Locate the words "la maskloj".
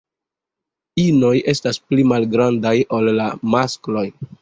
3.23-4.09